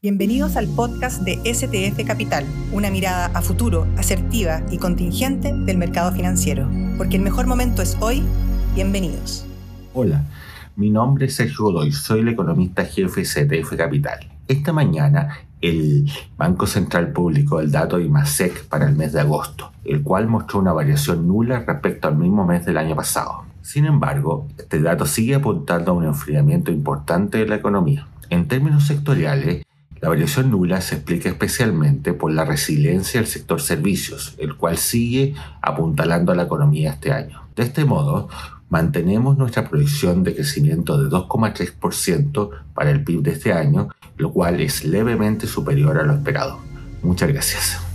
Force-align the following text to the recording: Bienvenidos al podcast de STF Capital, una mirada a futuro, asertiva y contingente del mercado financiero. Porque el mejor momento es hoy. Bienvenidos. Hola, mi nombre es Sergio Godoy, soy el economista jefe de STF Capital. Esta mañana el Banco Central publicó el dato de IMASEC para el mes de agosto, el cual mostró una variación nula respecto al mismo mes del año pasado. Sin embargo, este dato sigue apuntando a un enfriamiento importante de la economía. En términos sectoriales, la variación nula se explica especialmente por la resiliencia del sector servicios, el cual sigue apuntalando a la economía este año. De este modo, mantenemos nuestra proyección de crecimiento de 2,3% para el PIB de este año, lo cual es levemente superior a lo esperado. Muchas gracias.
Bienvenidos 0.00 0.56
al 0.56 0.68
podcast 0.68 1.22
de 1.22 1.40
STF 1.52 2.06
Capital, 2.06 2.44
una 2.70 2.88
mirada 2.88 3.32
a 3.34 3.42
futuro, 3.42 3.84
asertiva 3.96 4.62
y 4.70 4.78
contingente 4.78 5.52
del 5.52 5.76
mercado 5.76 6.12
financiero. 6.12 6.70
Porque 6.96 7.16
el 7.16 7.22
mejor 7.22 7.48
momento 7.48 7.82
es 7.82 7.96
hoy. 8.00 8.22
Bienvenidos. 8.76 9.44
Hola, 9.94 10.24
mi 10.76 10.90
nombre 10.90 11.26
es 11.26 11.34
Sergio 11.34 11.64
Godoy, 11.64 11.90
soy 11.90 12.20
el 12.20 12.28
economista 12.28 12.84
jefe 12.84 13.22
de 13.22 13.26
STF 13.64 13.76
Capital. 13.76 14.20
Esta 14.46 14.72
mañana 14.72 15.36
el 15.60 16.08
Banco 16.36 16.68
Central 16.68 17.10
publicó 17.10 17.58
el 17.58 17.72
dato 17.72 17.98
de 17.98 18.04
IMASEC 18.04 18.68
para 18.68 18.86
el 18.86 18.94
mes 18.94 19.12
de 19.12 19.22
agosto, 19.22 19.72
el 19.84 20.04
cual 20.04 20.28
mostró 20.28 20.60
una 20.60 20.72
variación 20.72 21.26
nula 21.26 21.64
respecto 21.66 22.06
al 22.06 22.16
mismo 22.16 22.46
mes 22.46 22.64
del 22.64 22.78
año 22.78 22.94
pasado. 22.94 23.46
Sin 23.62 23.84
embargo, 23.84 24.46
este 24.58 24.80
dato 24.80 25.06
sigue 25.06 25.34
apuntando 25.34 25.90
a 25.90 25.94
un 25.94 26.04
enfriamiento 26.04 26.70
importante 26.70 27.38
de 27.38 27.48
la 27.48 27.56
economía. 27.56 28.06
En 28.30 28.46
términos 28.46 28.86
sectoriales, 28.86 29.64
la 30.00 30.08
variación 30.08 30.50
nula 30.50 30.80
se 30.80 30.96
explica 30.96 31.28
especialmente 31.28 32.12
por 32.12 32.32
la 32.32 32.44
resiliencia 32.44 33.20
del 33.20 33.28
sector 33.28 33.60
servicios, 33.60 34.34
el 34.38 34.56
cual 34.56 34.78
sigue 34.78 35.34
apuntalando 35.60 36.32
a 36.32 36.34
la 36.34 36.44
economía 36.44 36.92
este 36.92 37.12
año. 37.12 37.42
De 37.56 37.64
este 37.64 37.84
modo, 37.84 38.28
mantenemos 38.68 39.36
nuestra 39.36 39.68
proyección 39.68 40.22
de 40.22 40.34
crecimiento 40.34 41.02
de 41.02 41.08
2,3% 41.08 42.50
para 42.74 42.90
el 42.90 43.02
PIB 43.02 43.22
de 43.22 43.32
este 43.32 43.52
año, 43.52 43.88
lo 44.16 44.32
cual 44.32 44.60
es 44.60 44.84
levemente 44.84 45.46
superior 45.46 45.98
a 45.98 46.04
lo 46.04 46.14
esperado. 46.14 46.60
Muchas 47.02 47.28
gracias. 47.28 47.87